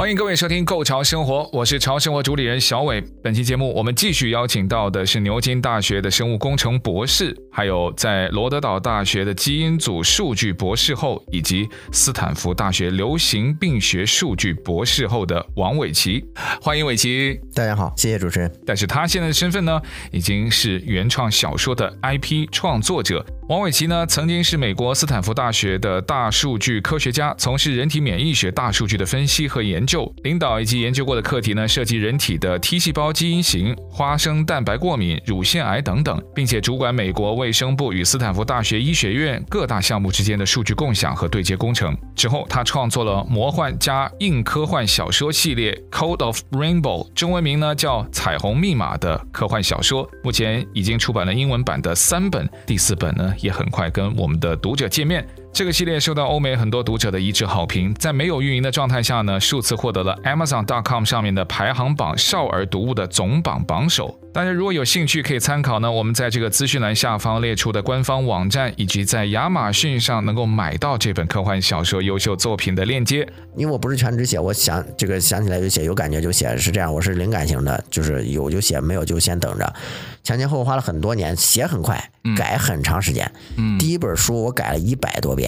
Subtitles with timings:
[0.00, 3.04] 欢迎各位收听《购潮生活》，我是潮生活主理人小伟。
[3.22, 16.24] 本期节目我们继续邀请到的是牛津大学的生物工程博士，还有在罗德岛大学的基因组数据博士后，以及斯坦福大学流行病学数据博士后的王伟奇。
[16.62, 17.38] 欢迎伟奇。
[17.54, 18.50] 大家好，谢谢主持人。
[18.64, 19.78] 但是他现在的身份呢，
[20.10, 23.22] 已经是原创小说的 IP 创作者。
[23.50, 41.92] 王伟奇呢，曾经是美国斯坦福大学的大数据科学家，从事人体免疫学大数据的分析和研究，领导以及研究过的课题呢，涉及人体的 T 细胞基因型、花生蛋白过敏、乳腺癌等等，并且主管美国卫生部与斯坦福大学医学院各大项目之间的数据共享和对接工程。
[42.14, 53.34] 之后，他创作了魔幻加硬科幻小说系列《Code of Rainbow》，中文名呢叫《彩虹密码》的科幻小说，目前已经出版了英文版的三本，第四本呢。
[53.40, 55.26] 也很快跟我们的读者见面。
[55.52, 64.16] 这个系列受到欧美很多读者的一致好评，在没有运营的状态下呢，数次获得了 Amazon.com 上面的排行榜少儿读物的总榜榜首。
[64.32, 73.28] 大家如果有兴趣，可以参考呢，我们在这个资讯栏下方列出的官方网站，以及在亚马逊上能够买到这本科幻小说优秀作品的链接。
[73.56, 76.94] 因为我不是全职写，我想这个想起来就写，有感觉就写，是这样。
[76.94, 79.74] 我是灵感型的，就是有就写，没有就先等着。
[80.22, 83.30] 前前后后花了很多年，写很快，改很长时间。
[83.56, 85.39] 嗯，第一本书我改了一百多遍。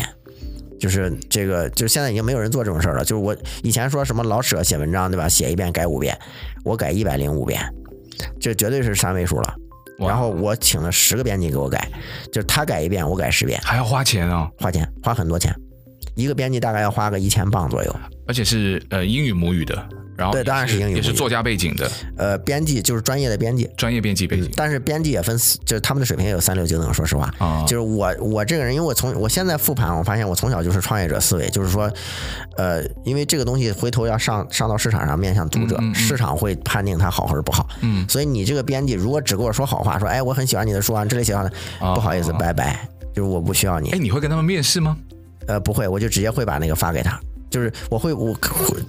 [0.78, 3.04] 就是这个，就是现在已经没有人做这种事儿了。
[3.04, 5.28] 就是我以前说什么老舍写文章，对吧？
[5.28, 6.18] 写一遍改五遍，
[6.64, 7.60] 我改一百零五遍，
[8.40, 9.54] 这绝对是三位数了。
[9.98, 11.88] 然后我请了十个编辑给我改，
[12.32, 14.48] 就是他改一遍，我改十遍，还要花钱啊？
[14.58, 15.54] 花钱，花很多钱，
[16.16, 17.96] 一个编辑大概要花个一千磅左右，
[18.26, 19.88] 而且是呃英语母语的。
[20.22, 24.48] 然后对，当然是英语，也是作家背景的，呃，编辑就是专业的编辑，专业编辑背景。
[24.56, 26.94] 但是编辑也分，就是他们的水平也有三六九等。
[26.94, 31.92] 说实话，啊，就是我我这个人，因为我从我现在复盘，我发现我从小就是创业者思维，就是说，
[32.56, 37.66] 呃，因为这个东西回头要上上到市场上面向读者，嗯嗯、市场会判定它好或者不好。
[37.80, 41.50] 嗯，所以你这个编辑如果只跟我说好话，说哎我很喜欢你的书啊，这类喜欢的，
[41.94, 43.90] 不好意思，拜拜，就是我不需要你。
[43.90, 44.96] 哎，你会跟他们面试吗？
[45.48, 47.18] 呃，不会，我就直接会把那个发给他。
[47.52, 48.34] 就是我会我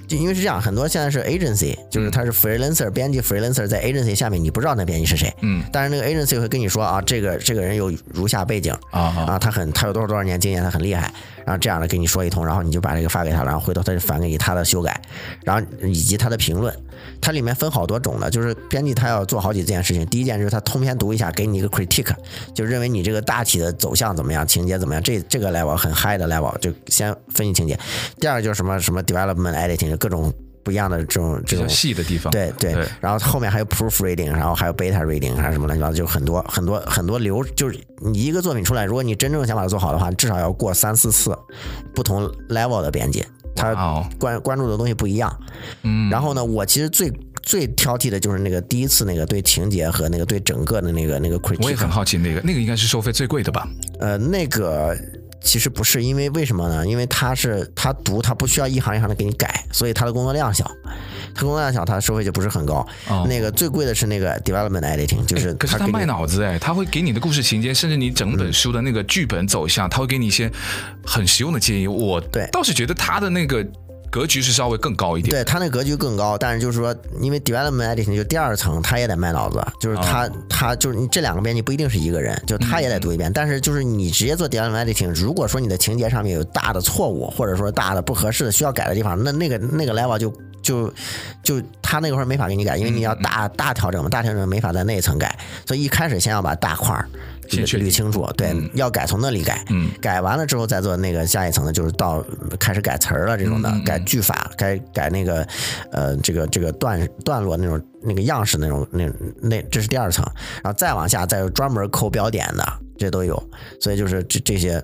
[0.07, 11.13] 就因为是这样，很多现在是 agency，就是他是 freelancer 编辑 freelancer 在 agency 下面，你不知道那编辑是谁，嗯，但是那个 agency 会跟你说啊，这个这个人有如下背景啊啊，他很他有多少多少年经验，他很厉害，
[11.46, 15.00] 然后这样的跟你说一通，然后你就把这个发给他，然后回头他就返给你他的修改，
[15.44, 16.74] 然后以及他的评论，
[17.22, 22.16] 它里面分好多种的，就是编辑他要做好几件事情，第一件就是他通篇读一下，给你一个 critique，
[22.56, 27.78] 就认为你这个大体的走向怎么样，情节怎么样，这这个 level 很 high 的 level 就先分析情节，
[28.19, 28.63] 第二个就是。
[28.63, 41.38] 什么什么 development editing 各种不一样的这种这种细的地方，对对，对，然后后面还有 proofreading，然后还有 beta reading，还有什么乱七八糟，就很多很多很多流，就是你一个作品出来，如果你真正想把它做好的话，至少要过三四次
[41.94, 43.25] 不同 level 的编辑，
[43.63, 45.31] 他关关注的东西不一样。
[45.84, 51.40] 嗯，然后呢，我其实最最挑剔的就是那个第一次那个对情节和那个对整个的那个那个。
[51.62, 53.68] 我也很好奇那个那个应该是收费最贵的吧？
[54.00, 54.97] 呃，那个。
[55.43, 56.87] 其实不是，因为为什么呢？
[56.87, 60.63] 因为他是他读，他不需要一行一行的给你改，所以他的工作量小。
[61.35, 62.87] 他工作量小，他的收费就不是很高。
[63.09, 65.57] 哦、那个最贵的是那个 development editing，就是他。
[65.59, 70.51] 可是他卖脑子哎，他会给你的故事情节，甚至你整本书的那个剧本走向，嗯、他会给你一些
[71.05, 71.87] 很实用的建议。
[71.87, 73.65] 我对倒是觉得他的那个。
[74.13, 83.31] 格局是稍微更高一点，对他那格局更高，但是就是说，因为 development editing 就第二层，他也得卖脑子，就是他、哦、他就是你这两个编辑不一定是一个人，就他也得读一遍。
[83.31, 90.31] 嗯、但是就是你直接做 development editing，如果说你的情节上面有大的错误，或者说大的不合适的需要改的地方，那那个那个 level 就
[90.63, 90.91] 就
[91.44, 95.38] 就他那块儿没法给你改，因为你要大大调整嘛，大调整没法在那一层改，
[95.68, 97.07] 所以一开始先要把大块儿。
[97.50, 102.25] 捋清楚，对，嗯、要改从那里改，嗯、改完了之后再做那个下一层的，就是到
[102.57, 105.45] 开始改词儿了这种的，嗯、改句法，改改那个
[105.92, 109.07] 呃这个这个段段落那种那个样式那种那
[109.42, 110.25] 那这是第二层，
[110.63, 112.66] 然后再往下再有专门抠标点的，
[112.98, 113.42] 这都有，
[113.80, 114.84] 所以就是这这些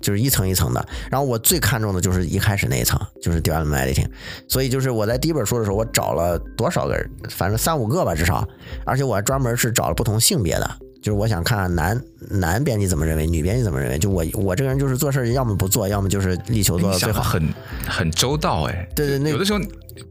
[0.00, 0.86] 就是一层一层的。
[1.10, 4.06] 然后我最看重的就是一开始那一层，就是 development editing，
[4.48, 8.46] 所以就是我在第一本书的时候，我找了多少个人，反正三五个吧至少，
[8.84, 10.70] 而且我还专门是找了不同性别的。
[11.02, 12.00] 就是我想看看男
[12.30, 13.98] 男编辑怎么认为，女编辑怎么认为。
[13.98, 17.22] 就我我这个人就是做事要么不做，要么就是力求做到最好。
[17.22, 17.42] 很
[17.86, 19.60] 很周到哎，对对，那有的时候。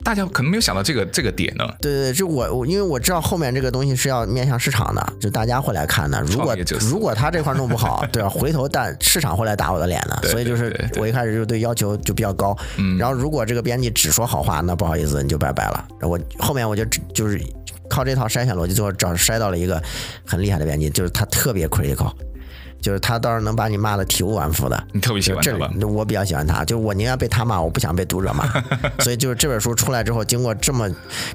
[0.03, 1.65] 大家可能没有想到这个这个点呢。
[1.81, 6.21] 对对对，就我我因为我知道后面这个东西是要面向市场的，就大家会来看的。
[6.23, 8.27] 如果如果他这块弄不好， 对吧？
[8.27, 10.27] 回头但市场会来打我的脸的。
[10.27, 12.55] 所以就是我一开始就对要求就比较高。
[12.75, 12.97] 嗯。
[12.97, 15.87] 然后如果这个编辑只说好话，那不好意思，你就拜拜了。
[16.01, 17.41] 我后面我就就是
[17.89, 19.81] 靠这套筛选逻辑，最后找筛到了一个
[20.25, 22.11] 很厉害的编辑，就是他特别 critical。
[22.81, 25.71] 就是他倒是能把你骂得体无完肤的，你特别喜欢他吧？
[25.87, 28.45] 我比较喜欢他，就我宁愿被他骂，我不想被读者骂。
[29.03, 30.89] 所以就是这本书出来之后，经过这么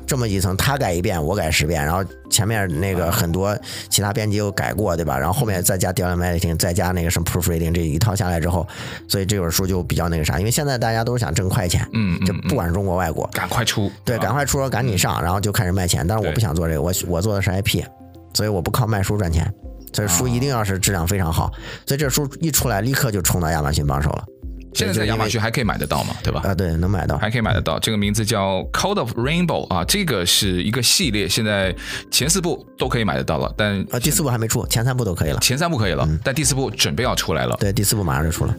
[0.06, 3.56] 这么一层，他改一遍，我改十遍，然后前面那个很多
[3.90, 5.18] 其他编辑又改过，对吧？
[5.18, 8.66] 然后后面再加 development editing，再加那个什么 proofreading，这一套下来之后，
[9.08, 16.06] 所以这本书就比较那个啥，因为现在大家都是想挣快钱，嗯，就不管是中国外国，赶快出，对，赶快出，赶紧上，然后就开始卖钱。
[16.06, 17.82] 但是我不想做这个，我我做的是 IP，
[18.32, 19.52] 所以我不靠卖书赚钱。
[19.92, 21.52] 这书一定要是质量非常好，
[21.86, 24.24] 所以这书一出来，立刻就冲到亚马逊榜首了。
[24.74, 26.16] 现在在亚马逊还可以买得到吗？
[26.22, 26.40] 对吧？
[26.44, 27.78] 啊，对，能买到，还可以买得到。
[27.78, 31.74] 这个名字叫《Code of Rainbow》啊，这个是一个系列，现在
[32.10, 35.38] 前四部都可以买得到了，但啊，第四部还没出，前三部都可以了。
[35.40, 37.54] 前三部可以了，嗯、但第四部准备要出来了。
[37.60, 38.56] 对，第四部马上就出了。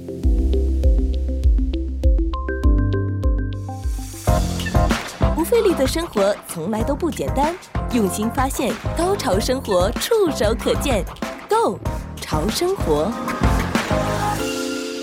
[5.84, 7.54] 的生活从来都不简单，
[7.92, 11.04] 用心发现，高潮生活触手可见
[11.50, 11.78] ，Go
[12.22, 13.12] 潮生活。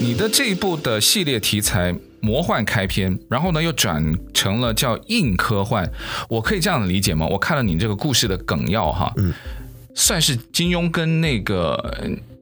[0.00, 5.86] 你的这一部的系列题材魔幻开篇，然后呢又转成了叫硬科幻，
[6.30, 7.26] 我可以这样理解吗？
[7.26, 9.34] 我看了你这个故事的梗要哈，嗯，
[9.94, 11.94] 算是金庸跟那个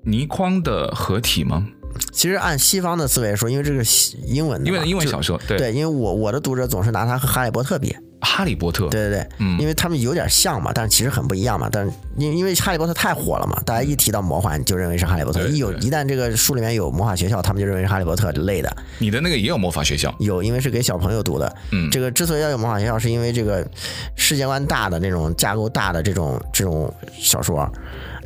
[0.05, 1.67] 倪匡的合体吗？
[2.13, 3.83] 其实按西方的思维说，因为这个
[4.25, 7.97] 英文的，因为英文小说，对对，因为我我的读者总是拿它和哈利波特比。
[8.21, 11.69] 哈利波特，对对对，嗯，因为他们有点像嘛，但是其实很不一样嘛。
[11.71, 15.47] 但是因因为哈利波特太火了嘛，大家一提到魔幻就认为是哈利波特。
[15.47, 18.77] 一有一旦这个书里面有魔法学校，他们就认为是哈利波特类的。
[18.99, 20.15] 你的那个也有魔法学校？
[20.19, 21.57] 有，因为是给小朋友读的。
[21.71, 23.65] 嗯，这个之所以要有魔法学校，是因为这个
[24.17, 27.71] 世界观大的那种架构大的这种这种小说，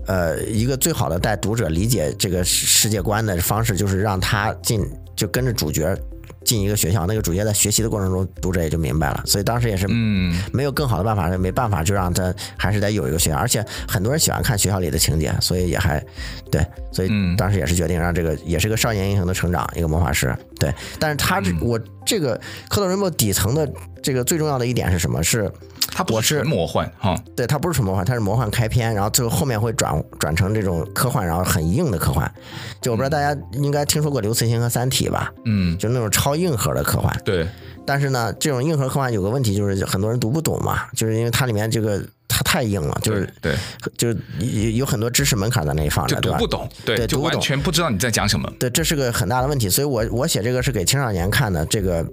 [0.06, 4.80] 呃，一个最好的带读者理解这个世界观的方式，就是让他进
[5.14, 5.94] 就跟着主角。
[6.44, 9.22] 进一个学校，那个主角在学习的过程中，读者也就明白了。
[9.26, 13.36] 所以当时也是，嗯，没有更好的办法，没办法，就让他还是得有一个学校。
[13.36, 16.02] 而且很多人喜欢看学校里的情节，所以也还
[16.50, 16.64] 对。
[16.92, 20.34] 所以当时也是决定让这个也是个少年英雄的成长，一个魔法师。
[20.58, 22.36] 对，但是他这我这个
[22.68, 23.70] 《科特·雷蒙》底层的
[24.02, 25.22] 这个最重要的一点是什么？
[25.22, 25.50] 是。
[25.94, 32.32] 它不是魔幻哈，对，它不是纯魔幻，它是魔幻开篇，然后最后后面会转转成这种科幻，然后很硬的科幻。
[32.80, 35.32] 就我不知道大家应该听说过刘慈欣和《三体》吧？
[35.44, 37.14] 嗯，就那种超硬核的科幻。
[37.24, 37.46] 对。
[37.84, 43.56] 但是呢，这种硬核科幻有个问题，就是很多人读不懂嘛，就是因为它里面这个它太硬了，就是对，
[43.98, 48.48] 就是有有很多知识门槛在那一放着，就读不懂，对，对，就完全不知道你在讲什么。
[48.58, 49.68] 对，这是个很大的问题。
[49.68, 52.06] 所以我我写这个是给青少年看的，这个。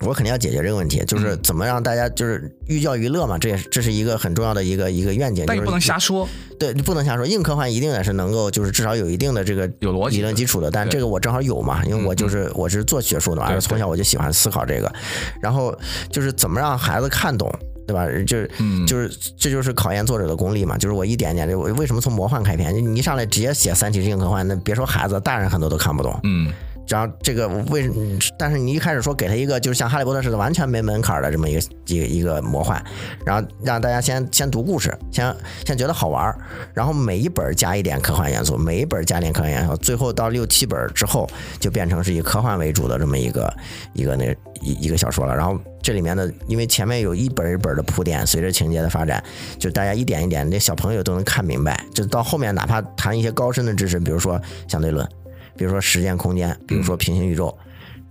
[0.00, 5.44] 我肯定要解决这个问题，就是怎么让大家就是寓教于乐嘛，这也是这是一个很重要的一个一个愿景。
[5.46, 6.28] 但你不能瞎说，
[6.58, 7.26] 对，你不能瞎说。
[7.26, 14.92] 硬科幻一定也是能够就是至少有一定的这个有逻辑理论基础的，但这个我正好有嘛，因为我就是我是做学术的嘛，从小我就喜欢思考这个，
[15.40, 15.74] 然后
[16.10, 17.50] 就是怎么让孩子看懂，
[17.86, 18.06] 对吧？
[18.26, 18.50] 就是
[18.86, 26.20] 就是这就是考验作者的功力嘛，就是我一点点这我为什么从魔幻开篇，你一上来直接写《三体》是硬科幻，那别说孩子，大人很多都看不懂。
[26.24, 26.52] 嗯。
[26.88, 27.90] 然后这个为，
[28.38, 32.82] 但是你一开始说给他一个就是像哈利波特似的完全没门槛的这么一个一个一个魔幻，
[33.24, 35.34] 然后让大家先先读故事，先
[35.66, 36.36] 先觉得好玩，
[36.74, 43.52] 然后每一本加一点科幻元素，每一本加点科幻元素，最后到六七本之后就变成是以科幻为主的这么一个
[43.94, 45.34] 一个那一一个小说了。
[45.34, 49.22] 然后这里面的因为前面有一本一本的铺垫，随着情节的发展，
[49.58, 51.78] 就大家一点一点，那小朋友都能看明白。
[51.94, 55.08] 就到后面哪怕谈一些高深的知识，比如说相对论。
[55.56, 57.56] 比如说时间空间，比如说平行宇宙，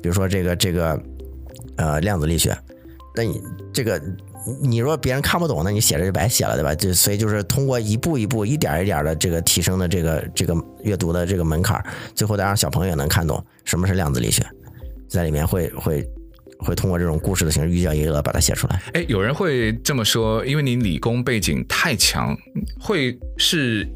[0.01, 0.99] 比如说这个这个
[1.75, 2.57] 呃量子力学，
[3.15, 3.41] 那你
[3.73, 4.01] 这个
[4.61, 6.73] 你若别人看不懂，那你写着就白写了，对吧？
[6.75, 11.83] 就所以就是通过一步一步、一点一点的这个提升的这个这个阅读的这个门槛，
[12.15, 14.45] 最后再让小朋友也能看懂什么是量子力学，
[15.07, 16.05] 在里面会会
[16.59, 18.81] 会通过这种故事的形式寓教于乐把它写出来。
[18.93, 22.35] 哎，有人会这么说，因为你理工背景太强，
[22.79, 23.87] 会是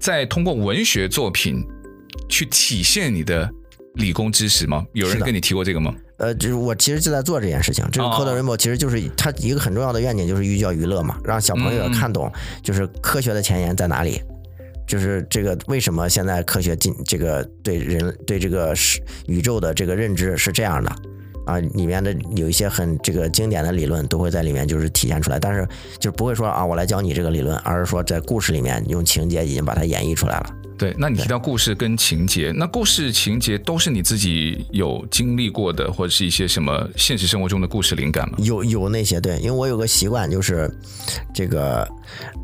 [0.00, 1.62] 在通过文学作品。
[2.28, 3.50] 去体现你的
[3.94, 4.84] 理工知识吗？
[4.92, 5.94] 有人跟你提过这个吗？
[6.18, 7.84] 呃，就是我其实就在做这件事情。
[7.92, 14.22] 这个 Code Rainbow 其实就是它一个很重要的愿景，就是寓教于乐嘛，让小朋友看懂，就是科学的前沿在哪里，
[14.86, 20.90] 就是这个为什么现在科学进这个对人对这个是宇宙的这个认知是这样的。
[21.46, 25.66] 啊，里面的有一些很这个经典的理论都会在里面就是体现出来，但是
[25.98, 30.50] 就不会说啊，我来教你这个理论，而是说在故事里面用情节已经把它演绎出来了。
[30.76, 38.36] 对，那你提到故事跟情节，那故事情节都是你自己有经历过的，或者是一些什么现实生活中的故事灵感吗？
[38.40, 40.70] 有有那些对，因为我有个习惯就是
[41.32, 41.88] 这个，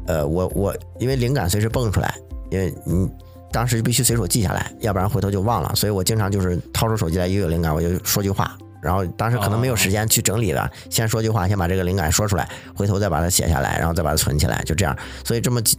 [0.07, 2.15] 呃，我我因为灵感随时蹦出来，
[2.51, 3.07] 因为你
[3.53, 8.57] 当时必须随手记下来，要不然回头就忘了，所以我经常就是掏出手机来，一有灵感我就说句话。
[8.83, 14.95] 然后当时可能没有时间去整理了，先说句话，先把这个灵感说出来，回头再把它写下来，然后再把它存起来，就这样。
[15.25, 15.79] 所以这么几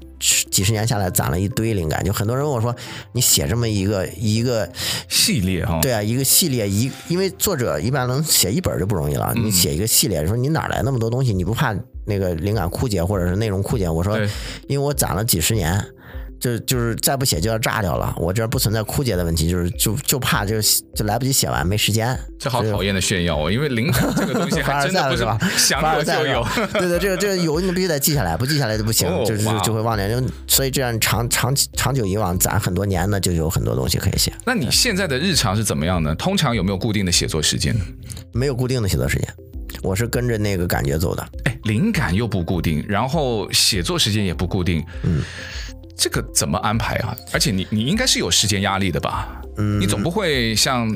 [0.50, 2.02] 几十年下来，攒了一堆灵感。
[2.04, 2.74] 就很多人问我说
[3.12, 4.70] ：“你写这么一个一个
[5.10, 9.34] 系列哈？”对啊，一个系列一，因为作者一般能写一本就不容易了。
[9.36, 11.34] 你写一个系列，说你哪来那么多东西？
[11.34, 13.90] 你不怕那个灵感枯竭或者是内容枯竭？
[13.90, 14.18] 我说，
[14.68, 15.86] 因为我攒了几十年。
[16.44, 20.62] 就就是再不写就要炸掉了，我这儿不存在枯竭的问题，就是就就怕就
[20.94, 22.20] 就来不及写完，没时间。
[22.38, 25.40] 这好讨厌的炫耀哦，因为灵感这个东西 还真的不是吧？
[25.56, 26.46] 想有就有。
[26.74, 30.06] 对对，这个这个有你必须得记下来，不记下来就不行，就是就会忘掉。
[30.10, 34.34] 就所以这样长长长久以往攒很多年呢，就有很多东西可以写。
[34.46, 36.14] 那你现在的日常是怎么样呢？
[36.16, 37.74] 通常有没有固定的写作时间？
[38.34, 39.34] 没有固定的写作时间，
[39.82, 41.26] 我是跟着那个感觉走的。
[41.46, 45.24] 哎，灵感又不固定，然后写作时间也不固定，嗯。
[45.96, 47.16] 这个怎么安排啊？
[47.32, 49.42] 而且你你应该是有时间压力的吧？
[49.58, 50.90] 嗯，你总不会像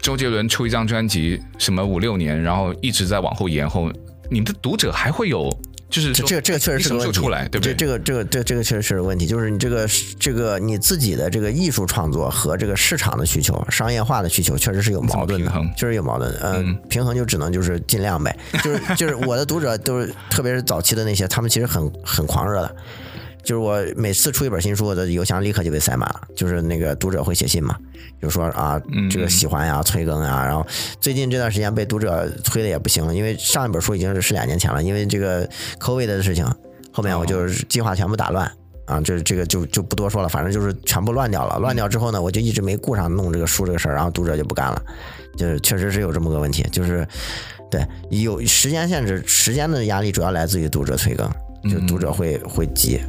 [0.00, 3.90] 周杰伦出一张专辑，什么五六年，然后一直在往后延后，
[4.30, 5.50] 你们的读者还会有
[5.88, 7.74] 就是这这个这个确实是个问题，出来对不对？
[7.74, 16.30] 这个这个这这个确实是个问题，就是你这个这个你自己的这个艺术创作和这个市场的需求、商业化的需求确实是有矛盾的，确实有矛盾。
[16.42, 18.36] 嗯，平衡就只能就是尽量呗。
[18.62, 22.76] 就是就是我的读者都是，特别是早期的那些，他们其实很很狂热的。
[23.44, 26.22] 就是我每次出一本新书，我的邮箱立刻就被塞满了。
[26.34, 27.76] 就是那个读者会写信嘛，
[28.20, 30.44] 就说啊，这个喜欢呀，催更啊。
[30.44, 30.66] 然后
[31.00, 35.46] 最近这段时间被读者催的也不行了，因为上一本书已经是两年前了，因为这个
[35.78, 36.44] COVID 的事情，
[36.90, 38.50] 后面我就计划全部打乱
[38.86, 41.58] 啊，就是这个就就不多说了，反正就是全部乱掉了。
[41.58, 44.82] 乱掉之后呢，我就一直没顾上弄这个书这个事儿，然后读者就不干了，
[45.36, 47.06] 就是确实是有这么个问题，就是
[47.70, 51.30] 对有时间限制，时间的压力主要来自于读者催更。
[51.64, 52.96] 就读者会会急。
[52.96, 53.08] 人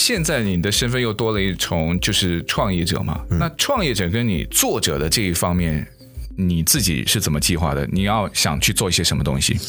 [0.00, 3.20] 现在你的身份又多了一重，就是创业者嘛。
[3.30, 5.86] 嗯、那创业者跟你作者的这一方面，
[6.38, 7.86] 你自己是怎么计划的？
[7.92, 9.60] 你要想去做一些什么东西？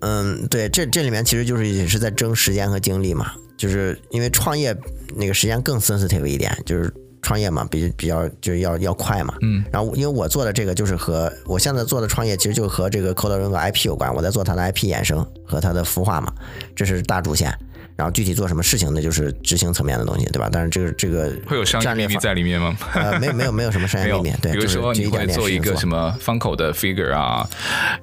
[0.00, 3.32] 嗯，对，这这里面其实就是也是在争时间和精力嘛。
[3.56, 4.76] 就是因为创业
[5.14, 6.92] 那个时间更 sensitive 一点，就是。
[7.22, 16.32] 创业嘛，比比较就是要要快嘛，嗯，然后因为我做的这个就是和我现在做的创业其实就和这个 Code 人格 IP 有关，我在做它的 IP 衍生和它的孵化嘛，
[16.74, 17.54] 这是大主线，
[18.00, 20.48] 然后具体做什么事情呢，就是执行层面的东西，对吧？
[20.50, 22.74] 但是这个这个会有商业秘密在里面吗？
[22.94, 27.46] 呃，没有 没有没有什么商业秘密，对，比如说你会做一个什么 Funko 的 figure 啊，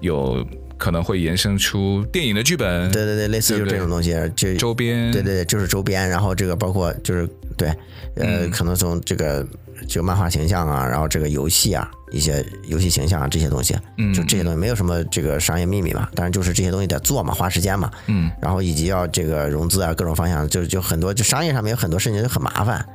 [0.02, 0.46] 有
[0.78, 7.28] 可能会延伸出电影的剧本，对对对，类似就是这种东西，就周边，对对对，就是周边，然后这个包括就是。
[7.58, 7.74] 对，
[8.18, 9.44] 呃，可能从这个
[9.88, 22.86] 就漫画形象啊，然后这个游戏啊，一些游戏形象啊这些东西，嗯，就这些东西没有什么这个商业秘密嘛，但是就是这些东西得做嘛，花时间嘛，嗯，然后以及要这个融资啊，各种方向，就就很多，就商业上面有很多事情就很麻烦，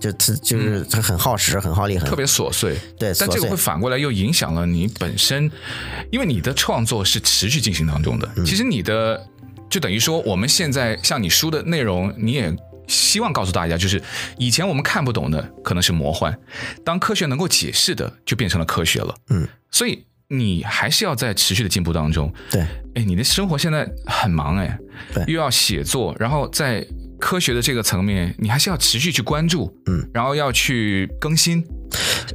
[0.00, 5.50] 就它就是它很耗时，很耗力，很特别琐碎，对，但这个会反过来又影响了你本身，
[6.10, 9.22] 因为你的创作是持续进行当中的，其实你的
[9.68, 12.54] 就等于说我们现在像你书的内容，你也。
[12.86, 14.02] 希望告诉大家，就是
[14.38, 16.36] 以前我们看不懂的可能是魔幻，
[16.84, 19.14] 当科学能够解释的，就变成了科学了。
[19.30, 22.32] 嗯，所以你还是要在持续的进步当中。
[22.50, 22.62] 对，
[22.94, 24.78] 哎，你的生活现在很忙哎，
[25.14, 26.86] 对，又要写作，然后在
[27.20, 31.64] 科学的这个层面，你还是要持续去关注，嗯，然后要去更新，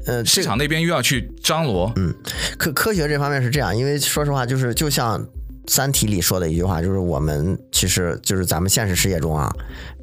[0.05, 2.13] 呃，市场那边又要去张罗，嗯，
[2.57, 5.19] 科科学这方面是这样，因为说实话，就是就像。
[5.67, 9.53] 《三体》里说的一句话，就是我们其实就是咱们现实世界中啊，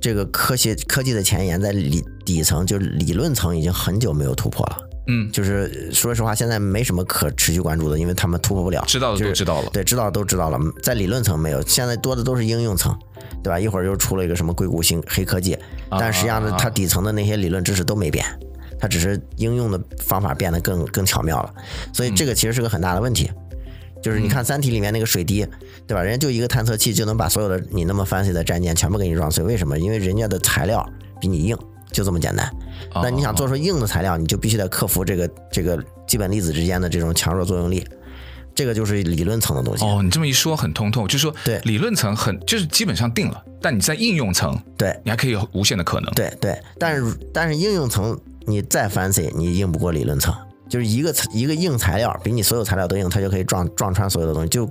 [0.00, 4.78] 这个科学科技的前沿在理底层，就是理论层已经很久没有突破了。
[5.06, 8.82] 嗯，就是说实话，现在没什么可持续关注的，因为他们突破不了。
[8.86, 12.96] 知道的都知道了，对，知道的都知道了，在理论层没有，现在多的都是应用层，
[13.42, 13.60] 对吧？
[13.60, 15.58] 一会儿又出了一个什么硅谷新黑科技，
[15.90, 18.24] 但实际上呢，它底层的那些理论知识都没变。
[18.76, 21.54] 它只是应用的方法变得更更巧妙了。
[21.92, 23.30] 所以这个其实是个很大的问题。
[24.04, 25.46] 就是你看《三体》里面那个水滴，
[25.86, 26.02] 对吧？
[26.02, 29.78] 人家就一个探测器就能把所有的你那么 fancy 的战舰全部给你撞碎，为什么？
[29.78, 30.86] 因为人家的材料
[31.18, 31.56] 比你硬，
[31.90, 32.46] 就这么简单。
[32.96, 37.82] 那你想做出硬的材料，你就必须得克服这个这个基本粒子之间的这种强弱作用力，
[38.54, 39.82] 这个就是理论层的东西。
[39.86, 46.12] 哦，你这么一说很通透，就是说对理论层很就是基本上定了，但你在应用层，对，你还可以有无限的可能。
[46.12, 50.34] 对对，但是但是应用层你再 fancy，你硬不过理论层。
[50.74, 54.68] 就是一个一个硬材料，比你所有材料都硬，它就可以撞撞穿所有的东西，就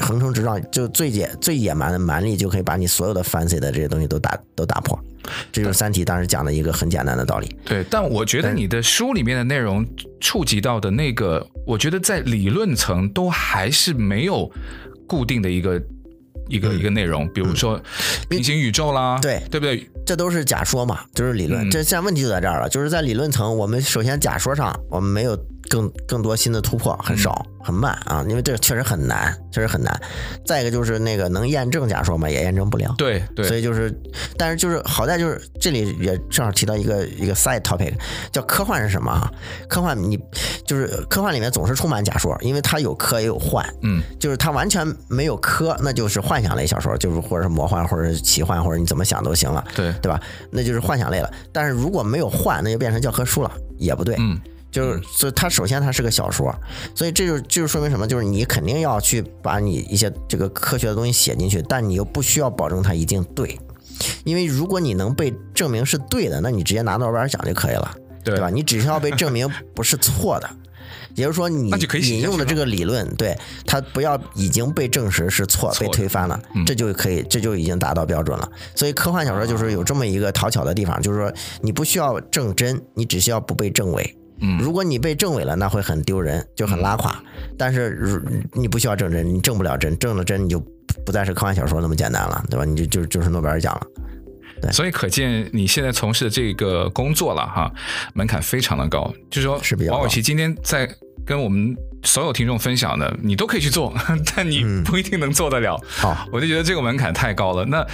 [0.00, 4.98] 横冲直撞，就最野最野蛮的蛮力就可以把你所有的 fancy 的这些东西都打都打破。
[5.52, 7.56] 这就是《三体》当时讲的一个很简单的道理。
[7.64, 9.86] 对，但我觉得你的书里面的内容
[10.20, 14.50] 触及到的那个，我觉得在理论层都还是没有
[15.06, 15.80] 固定的一个
[16.48, 17.80] 一个一个内容，比如说
[18.28, 19.88] 平行宇宙啦，对对不对？
[20.06, 21.68] 这都是假说嘛，就是理论。
[21.70, 25.36] 这现在问题就在这儿了，就是在理论层，我们首先假说上我们没有
[25.68, 30.00] 更更多新的突破，很少，很慢啊，因为这个确实很难，确实很难。
[30.44, 32.94] 再一个就是那个能验证假说嘛，也验证不了。
[32.96, 33.46] 对对。
[33.48, 33.92] 所以就是，
[34.38, 37.92] 但是就是好在就是这里也正好提到一个一个 side topic，
[38.30, 39.28] 叫科幻是什么啊？
[39.68, 40.16] 科幻你
[40.64, 43.68] 就是科幻里面总是充满假说，因为它有科也有幻。
[43.82, 44.00] 嗯。
[44.20, 49.64] 就是它完全没有科，那就是幻想类小说，就是或者是魔幻，或者是奇幻，或者你怎么想都行了。
[49.74, 49.92] 对。
[50.00, 50.20] 对吧？
[50.50, 51.32] 那就是幻想类了。
[51.52, 54.14] 但是如果没有幻，那就变成教科书了，也不对。
[54.18, 54.38] 嗯，
[54.76, 56.54] 就是所以它首先它是个小说，
[56.94, 58.06] 所以这就就是说明什么？
[58.06, 63.58] 就是你肯定要去把你一些这个科学的东西写进去，但你又不需要保证它一定对，
[64.24, 67.90] 因为如果你能被证明是对的，那你直接拿诺贝尔奖就可以了，
[68.22, 68.50] 对，对吧？
[68.50, 70.50] 你只需要被证明不是错的。
[71.14, 71.70] 也就是说，你
[72.02, 78.46] 引用的这个理论，对它不要已经被证实是错，被推翻了，这就可以，这就已经达到标准了。
[78.74, 84.14] 所以科幻小说就是有这么一个讨巧的地方，就是说你不需要证真，你只需要不被证伪。
[84.40, 87.16] 嗯，如果你被证伪了，那会很丢人，就很拉垮。
[87.58, 88.20] 但是如
[88.52, 90.58] 你不需要证真，你证不了真，证了真你就
[91.04, 92.64] 不再是科幻小说那么简单了，对吧？
[92.64, 93.86] 你就就就是诺贝尔奖了。
[94.62, 97.70] 对，所以可见你现在从事的这个工作了哈，
[98.14, 99.96] 门槛非常的高，就是说，是比较高。
[99.98, 100.88] 王伟奇今天在。
[101.24, 101.74] 跟我们
[102.04, 103.92] 所有听众分享的，你都可以去做，
[104.36, 105.76] 但你不一定能做得了。
[105.88, 107.64] 好、嗯，我就觉得这个门槛太高了。
[107.64, 107.84] 那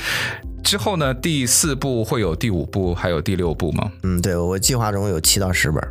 [0.62, 1.14] 之后呢？
[1.14, 3.90] 第四部会有第五部，还有第六部吗？
[4.02, 5.82] 嗯，对，我计划中有七到十本，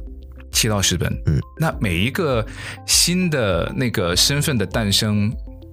[0.51, 1.11] 七到十本。
[1.25, 2.45] 嗯，那每一个
[2.85, 5.31] 新的那个身份的诞生，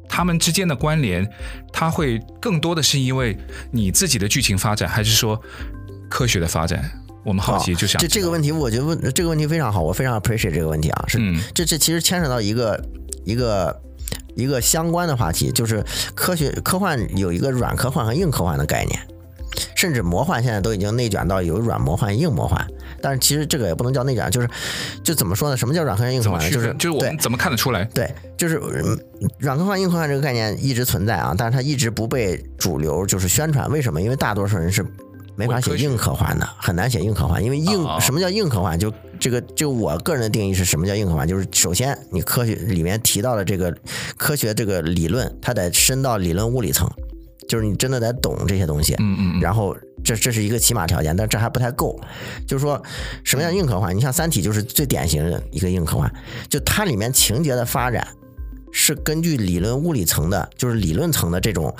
[0.09, 1.29] 他们之间的关联，
[1.73, 3.37] 它会更多的是因为
[3.73, 5.41] 你自己的剧情发展，还是说
[6.09, 6.91] 科学的发展？
[7.25, 11.05] 我们好奇就想，这这个问题，我觉得问这个问题非常好，我非常 appreciate 这个问题啊。
[11.09, 12.83] 是，嗯、这这其实牵扯到一个
[13.27, 13.83] 一个
[14.35, 18.99] 一个相关的话题，就是科学科幻有一个软科幻和硬科幻的概念，
[19.75, 22.67] 甚至魔幻现在都已经内卷到有软魔幻、硬魔幻。
[23.01, 24.49] 但是其实这个也不能叫内卷，就是
[25.03, 25.57] 就怎么说呢？
[25.57, 26.51] 什么叫软科幻、硬科幻？
[26.51, 27.85] 就是就是我们怎么看得出来？
[27.95, 28.61] 对，就是
[29.39, 33.71] 软科幻、硬科幻这个概念一直存在啊，但是它一直不被主流就是宣传。
[33.71, 34.01] 为什么？
[34.01, 34.85] 因为大多数人是。
[35.37, 38.77] 没法写硬科幻的，很难写硬科幻，因为硬什么叫硬科幻？
[38.77, 41.29] 就这个，就我个人的定义是什么叫硬科幻？
[41.29, 43.73] 就是首先你科学里面提到的这个
[44.17, 46.91] 科学这个理论，它得深到理论物理层，
[47.49, 48.95] 就是你真的得懂这些东西。
[48.99, 49.41] 嗯嗯。
[49.41, 51.99] 然后这这是一个起码条件，但这还不太够。
[52.47, 52.81] 就是说
[53.25, 53.97] 什么叫硬科幻？
[53.97, 56.13] 你像《三体》就是最典型的一个硬科幻，
[56.49, 58.07] 就它里面情节的发展
[58.71, 61.75] 是根据理论物理层的，就是理论层的这种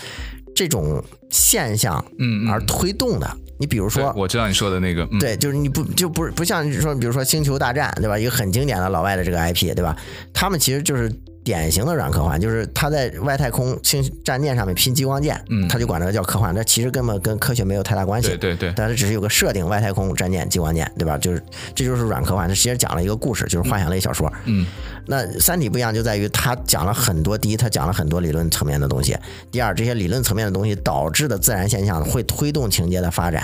[0.55, 3.27] 这种现象，嗯，而推动的。
[3.27, 8.17] 嗯嗯你比如说，我知道你说的那个，嗯、对，就是你不就不不像说，比如说《星球大战》，对吧？
[8.17, 9.97] 一个很经典的老外的这个 IP，对吧？
[10.33, 11.13] 他们其实就是
[11.49, 21.17] 典型的软科幻，就是他在外太空星战舰上面拼激光剑，嗯，他就管这个叫科幻，这其实根本跟科学没有太大关系，对对对，但是只是有个设定，外太空战舰激光剑，对吧？
[21.17, 21.43] 就是
[21.75, 24.67] 这就是软科幻，他其实讲了一个故事，就是幻想类小说，嗯，
[25.07, 29.17] 那《三体》不一样，就在于他讲了很多，第一，他讲了很多理论层面的东西，
[29.51, 33.43] 第二，这些理论层面的东西导致的自然现象会推动情节的发展。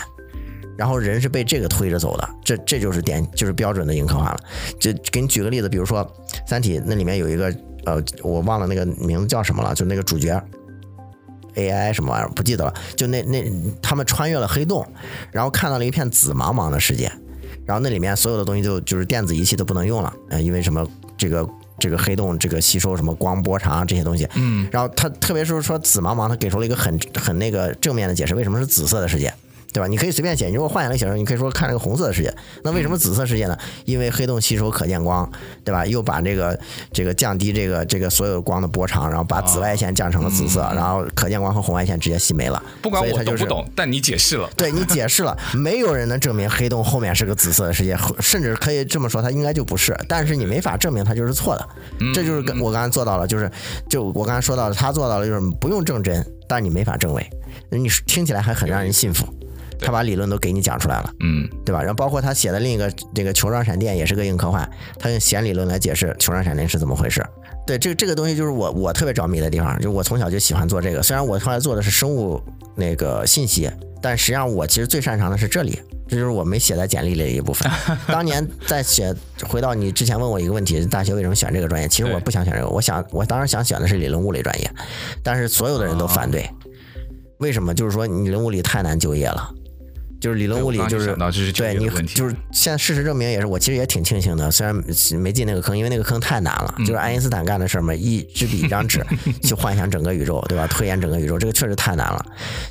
[0.76, 4.36] 然后人是被这个推着走的，这这就是点就是标准的硬科幻了。
[4.80, 6.04] 就给你举个例子，比如说
[6.48, 7.54] 《三体》那里面有一个
[7.86, 10.42] 呃，我忘了那个名字叫什么了，就那个主角
[11.54, 12.74] AI 什么玩意儿不记得了。
[12.96, 13.44] 就那那
[13.82, 14.86] 他们穿越了黑洞，
[15.30, 17.10] 然后看到了一片紫茫茫的世界，
[17.64, 24.28] 然后那里面所有的东西就就是电子仪器都不能用了，呃，因为什么这个这个黑洞这个吸收什么光波长这些东西。
[24.34, 24.68] 嗯。
[24.72, 29.32] 然后他特别是说紫茫茫，他给出了一个很很那个正面的解释，为什么是紫色的世界？
[29.74, 29.88] 对吧？
[29.88, 32.32] 你可以随便写，你如果换一个形式，你可以说看这个红色的世界。
[32.62, 33.58] 那为什么紫色世界呢？
[33.84, 35.28] 因为黑洞吸收可见光，
[35.64, 35.84] 对吧？
[35.84, 36.56] 又把这个
[36.92, 42.62] 这个降低这个这个所有光的波长，然后把紫外线降成了紫色，然后可见光和红外线直接吸没了。
[42.80, 49.92] 不管我懂不懂，就是、但你解释了，对你解释了， 没有人能证明黑洞后面是个紫色的世界，甚至可以这么说，它应该就不是。
[50.08, 51.68] 但是你没法证明它就是错的，
[52.14, 53.50] 这就是跟我刚才做到了，就是
[53.88, 57.28] 就我刚才说到的，他做到了，就是不用证真，但是你没法证伪，
[57.70, 59.26] 你听起来还很让人信服。
[59.84, 61.80] 他把理论都给你讲出来了，嗯，对吧？
[61.80, 64.66] 然后包括他写的另一个这个球状闪电也是个硬科幻，
[64.98, 67.22] 他用弦理论来解释球状闪电是怎么回事。
[67.66, 71.02] 对，这个这个东西就是我我特别着迷的地方，就是我从小就喜欢做这个。
[71.02, 72.40] 虽然我后来做的是生物
[72.74, 73.70] 那个信息，
[74.00, 77.70] 但实际上我其实最擅长的是这里，这就是我没写在简历里的一部分。
[78.08, 79.14] 当年在写，
[79.46, 81.86] 回到你之前问我一个问题，大学为什么选这个专业？
[81.86, 84.70] 其实我不想选这个，我想我当时想选的是理论物理专业，
[85.22, 86.48] 但是所有的人都反对。
[87.38, 87.74] 为什么？
[87.74, 89.50] 就是说你理论物理太难就业了。
[90.24, 91.14] 就是理论物理，就是
[91.52, 94.74] 对你，就是现在事实证明也是，我其实也挺庆幸的，虽然
[95.18, 96.74] 没进那个坑，因为那个坑太难了。
[96.78, 99.04] 就是爱因斯坦干的事儿嘛，一支笔一张纸
[99.44, 100.66] 去幻想整个宇宙，对吧？
[100.66, 102.24] 推演整个宇宙，这个确实太难了。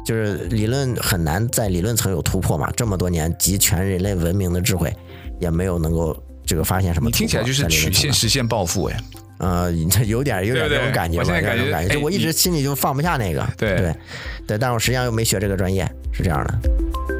[0.04, 4.92] 就是理论很难在理论层有突破嘛，这么多年集全人类文明的智慧，
[5.40, 7.08] 也没有能够这个发现什么。
[7.08, 8.98] 你听起来就是曲线实现暴富哎。
[9.38, 9.72] 呃，
[10.08, 13.48] 有点有点这种感觉吧，有点感觉，就我一直心里就放不下那个。
[13.60, 13.94] 对对
[14.48, 17.13] 对，但是我实际上又没学这个专业，是这样的。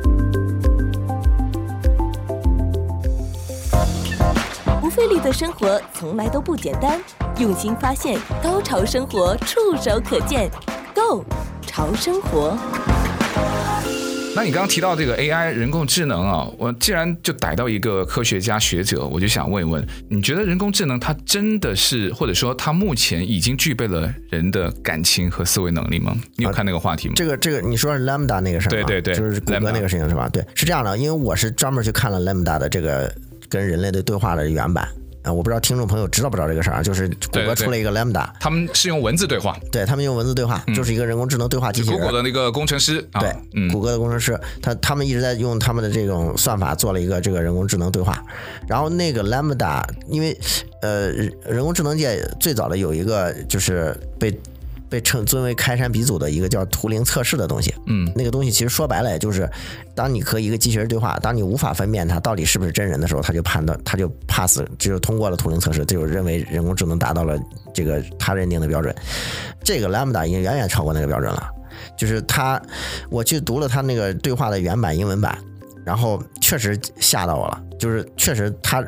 [4.94, 7.02] 费力的生活从来都不简单，
[7.40, 10.48] 用心发现，高潮生活触手可见
[10.94, 11.26] ，Go
[11.66, 12.56] 潮生活。
[14.36, 26.16] 那你刚刚提到这个 AI 人工智能啊，我既然就逮到一个科学家学者，我就想问一问，你觉得人工智能它真的是，或者说它目前已经具备了人的感情和思维能力吗？
[26.36, 27.16] 你有看那个话题吗？
[27.16, 28.86] 这个这个，你说是 Lambda 那个事儿吗？
[28.86, 30.30] 对对对，就是谷歌那个事情是吧？
[30.30, 33.12] 对，是这样的，因为我是专门去看了 Lambda 的这个。
[33.54, 34.88] 跟人类的对话的原版。
[35.22, 41.98] 啊，我不知道听众朋友知道不知道这个事儿啊，就是谷歌出了一个 Lambda，他们是用文字对话，对他们用文字对话，就是一个人工智能对话机器人。
[41.98, 48.22] 谷歌的那个工程师，对，嗯，谷歌的工程师，他他们一直在用他们的这种算法做了一个这个人工智能对话，
[48.68, 50.38] 然后那个 Lambda，因为
[50.82, 51.08] 呃，
[51.46, 54.38] 人工智能界最早的有一个就是被。
[54.94, 59.50] 被称尊为开山鼻祖的一个叫图灵测试的东西，嗯，那个东西其实说白了，也就是
[59.96, 67.36] 当你和一个机器人对话，当你无法分辨它到底是不是真人的时候，它就判断，它就 pass，就通过了图灵测试，就认为人工智能达到了
[67.74, 68.94] 这个它认定的标准。
[69.64, 71.50] 这个 Lambda 已经远远超过那个标准了，
[71.98, 72.62] 就是他，
[73.10, 75.36] 我去读了他那个对话的原版英文版，
[75.84, 78.86] 然后确实吓到我了，就是确实他。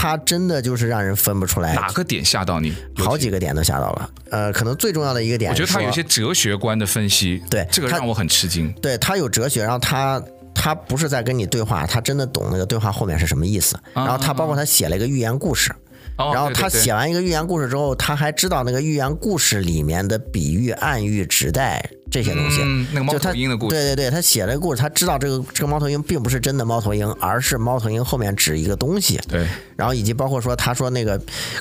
[0.00, 4.10] 他真的就是让人分不出来哪个点吓到你，好几个点都吓到了。
[4.30, 8.72] 呃，可能最重要的一个点，我觉得他有些哲学观的分析，对这个让我很吃惊。
[8.74, 10.22] 对他有哲学，然后他
[10.54, 13.76] 他不是在跟你对话，他真的懂那个对话后面是什么意思。
[13.92, 15.74] 然后他包括他写了一个寓言故事，
[16.18, 21.88] 然后他写完一个寓言故事之后，他还知道那个寓言故事里面的比喻、暗喻、指代。
[22.10, 29.20] 这些东西，嗯、那个猫头鹰的故事，对对对，他写了个故事，他知道这个这个猫头鹰并不是真的猫头鹰，而是猫头鹰后面指一个东西。
[29.28, 31.20] 对，然后以及包括说，他说那个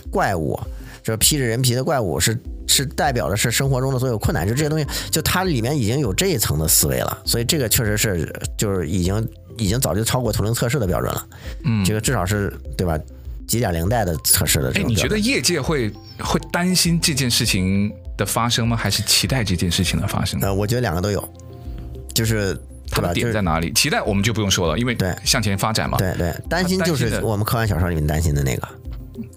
[0.09, 0.57] 怪物，
[1.03, 11.27] 这披着人皮的怪物是是代表的是生活中的所有困难，就这些东西，就它里面已经有这一层的思维了，所以这个确实是就是已经已经早就超过图灵测试的标准了。
[11.65, 12.97] 嗯，这个至少是对吧？
[13.47, 14.71] 几点零代的测试的。
[14.73, 18.75] 哎，你觉得业界会会担心这件事情的发生吗？
[18.75, 20.39] 还是期待这件事情的发生？
[20.41, 21.27] 呃，我觉得两个都有，
[22.13, 22.55] 就是
[22.91, 23.71] 它的点在哪里？
[23.73, 25.97] 期待我们就不用说了，因为对向前发展嘛。
[25.97, 28.67] 对对，担心就是我们科幻小说里面担心的那个，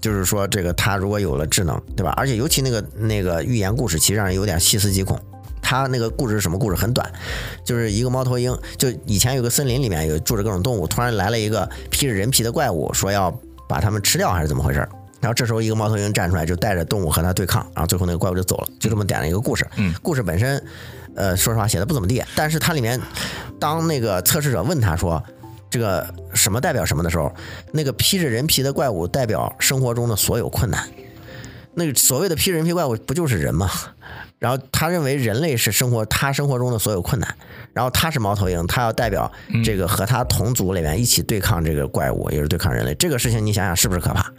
[0.00, 2.12] 就是说这个它如果有了智能，对吧？
[2.16, 5.18] 而且尤其那个那个寓言故事，其实让人有点细思极恐。
[5.62, 6.74] 它那个故事是什么故事？
[6.74, 7.08] 很短，
[7.64, 13.32] 就是一个猫头鹰，就以前有个森林里面有住着各种动物，突然来了一个披着人皮的怪物，说要。
[13.70, 14.80] 把他们吃掉还是怎么回事？
[15.20, 19.64] 然后这时候一个猫头鹰站出来，就带着动物和他对抗，然后最后那个怪物就走了，就这么点了一个故事。
[19.76, 20.60] 嗯，故事本身，
[21.14, 23.00] 呃，说实话写的不怎么地，但是它里面，
[23.60, 25.22] 当那个测试者问他说
[25.70, 27.32] 这个什么代表什么的时候，
[27.70, 30.84] 那个披着人皮的怪物代表生活中的所有困难。
[31.74, 33.70] 那个所谓的披人皮怪物不就是人吗？
[34.38, 37.36] 然后他认为人类是生活他生活中的所有困难，
[37.72, 39.30] 然后他是猫头鹰，他要代表
[39.64, 42.94] 这个和他同族里面一起对抗这个怪物，也是对抗人类。
[42.94, 44.32] 这个事情你想想是不是可怕？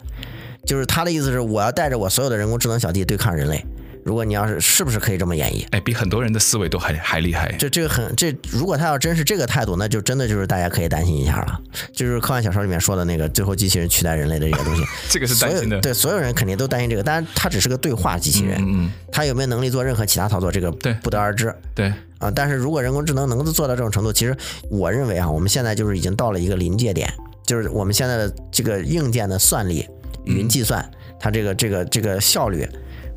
[0.65, 3.65] 就是他的意思是我要带着我所有的人工智能小弟对抗人类，
[4.04, 5.66] 如果你要是是不是可以这么演绎？
[5.72, 7.52] 哎，比很多人的思维都还还厉害。
[7.60, 11.62] 这这个很这，如果他要真是这个态度，那就真的就是大家可以担心一下了。
[11.94, 15.80] 就是科幻小说里面说的那个最后机器人取代人类的这个东西， 这个是担心的。
[15.82, 21.54] 对，所有人肯定都担心这个，但是它只是个对话机器人，嗯，嗯，它有没有能力做任何其他操作，这个不得而知。
[21.76, 24.36] 对啊，但是如果人工智能能够做到这种程度，其实
[24.70, 27.12] 我认为啊，我们现在就是已经到了一个临界点，
[27.46, 29.88] 就是我们现在的这个硬件的算力、
[30.26, 30.84] 云计算，
[31.20, 32.68] 它这个这个这个效率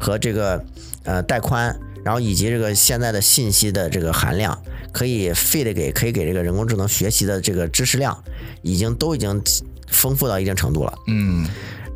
[0.04, 0.62] 和这个
[1.04, 1.74] 呃带宽。
[2.04, 4.58] 然后以及这个现在的信息的这个含量，
[4.92, 8.14] 可以 feed 给可以给这个人工智能学习的这个知识量，
[8.60, 9.42] 已经都已经
[9.88, 10.92] 丰富到一定程度了。
[11.06, 11.46] 嗯，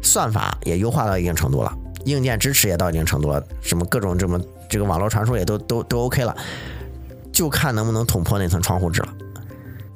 [0.00, 1.70] 算法也优化到一定程度了，
[2.06, 6.34] 硬件支持也到一定程度了，什么各种这么这个网络传输也都都都 OK 了，
[7.30, 9.14] 就看能不能捅破那层窗户纸了。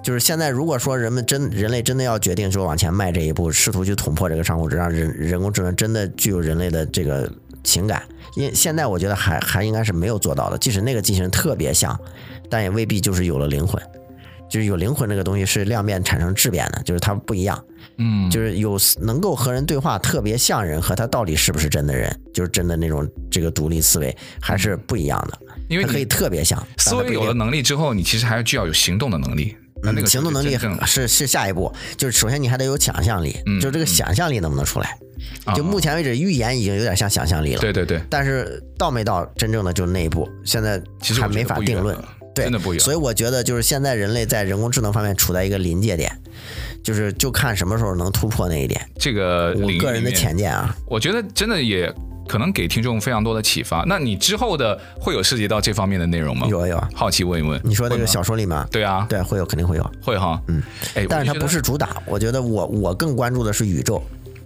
[0.03, 8.03] 就是现在，如果说人们真人类真的要决定说往前迈这一步，试图去捅破这个窗户纸，让人人工智能真的具有人类的这个情感。
[8.35, 11.99] 因现在我觉得还还应该是没有做到的，即使那个机器人特别像，
[12.49, 13.81] 但也未必就是有了灵魂。
[14.49, 17.63] 就是有灵魂这个东西是量变产生质变的，就是它不一样。
[17.97, 25.39] 嗯，就是有能够和人对话特别像人，和他到底是不是真的人，就是真的那种这个独立思维还是不一样的。
[25.69, 29.57] 因为可以特别像思维有了能力之后，你其实还需要有行动的能力。
[29.83, 34.97] 那那个行动能力是是下一步，就是首先你还得有想象力，嗯、就这个想象力能不能出来？
[35.47, 37.61] 嗯、就目前为止，预言已经有点像想象力了。
[37.61, 38.01] 对对对。
[38.09, 40.81] 但是到没到真正的就那一步，现在
[41.21, 41.97] 还没法定论。
[42.35, 42.85] 对，真的不一样。
[42.85, 46.11] 所以我觉得就是现在人类在人工智能方面处在一个临界点，
[46.83, 48.81] 就是就看什么时候能突破那一点。
[48.99, 51.93] 这个我个人的浅见啊，我觉得真的也。
[52.29, 53.85] 可能给听众非常多的启发。
[53.87, 56.47] 那你之后的会有涉及到这方面的内容吗？
[56.49, 57.61] 有啊有啊，好奇问一问。
[57.65, 58.67] 你说那个小说里面？
[58.71, 60.41] 对啊，对，会有，肯定会有，会哈。
[60.49, 60.63] 嗯，
[60.95, 61.97] 哎，但是它不是主打。
[62.07, 64.03] 我觉得我我更关注的是宇宙，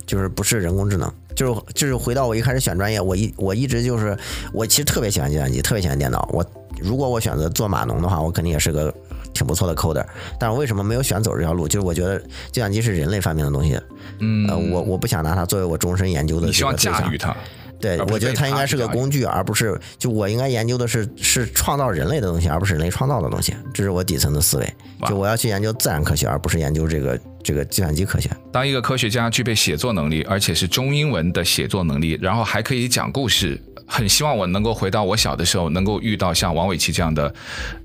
[0.06, 1.12] 就是不是人工智能。
[1.34, 4.16] 就是就是回到我一开始选专业，我一我一直就是
[4.54, 6.26] 我其实特别喜欢计算机，特别喜欢电脑。
[6.32, 6.42] 我
[6.80, 8.90] 如果我选择做码农的话，我肯定也是个
[9.34, 10.02] 挺不错的 coder。
[10.40, 11.68] 但是为什么没有选走这条路？
[11.68, 12.18] 就是我觉得
[12.50, 13.78] 计算机是人类发明的东西。
[14.20, 16.46] 嗯，呃，我我不想拿它作为我终身研究的。
[16.46, 17.36] 你希望驾驭它。
[17.80, 23.54] 对，我觉得它应该是个工具，而不是就我应该研究的是是创造人类的东西，而不是人类创造的东西。
[23.74, 24.74] 这是我底层的思维。
[25.06, 28.30] 就我要去研究自然科学，而不是研究这个这个计算机科学。
[28.50, 37.32] 当一个科学家具备写作能力，而且是中英文的写作能力，然后还可以讲故事，很希望我能够回到我小的时候，能够遇到像王伟奇这样的。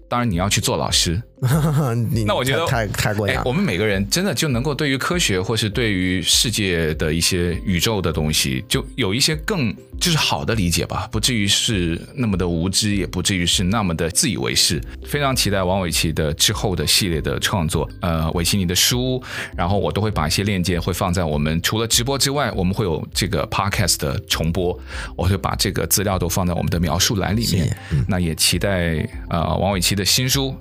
[0.07, 1.21] 当然，你要去做老师，
[2.25, 3.41] 那我觉得太太过瘾了。
[3.45, 14.81] 我们每个人真的就能够对于科学，或是对于世界的一些宇宙的东西，就有一些更就是好的理解吧，不至于是那么的无知，也不至于是那么的自以为是。
[15.05, 17.87] 非常期待王伟奇的之后的系列的创作。
[18.01, 19.21] 呃，伟奇你的书，
[19.55, 24.79] 然后我都会把一些链接会放在我们除了直播之外，我们会有这个 podcast 的重播，
[25.15, 27.75] 我会把这个资料都放在我们的描述栏里面。
[28.07, 29.91] 那也期待呃王伟奇。
[29.91, 30.55] 的新书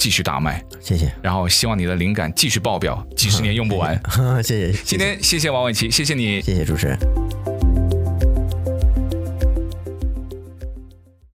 [0.00, 1.12] 继续大卖，谢谢。
[1.22, 4.00] 然后希望你的灵感继续爆表，几十年用不完。
[4.42, 4.78] 谢谢。
[4.82, 7.29] 今天谢谢王伟奇，谢谢你，谢谢主持人。